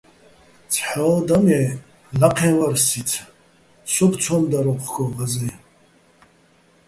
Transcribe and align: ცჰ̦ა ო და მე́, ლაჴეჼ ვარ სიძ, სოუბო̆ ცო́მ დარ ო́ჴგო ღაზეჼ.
ცჰ̦ა 0.71 1.01
ო 1.15 1.17
და 1.27 1.37
მე́, 1.45 1.67
ლაჴეჼ 2.19 2.49
ვარ 2.57 2.75
სიძ, 2.87 3.09
სოუბო̆ 3.91 4.19
ცო́მ 4.23 4.43
დარ 4.51 4.67
ო́ჴგო 4.71 5.03
ღაზეჼ. 5.15 5.49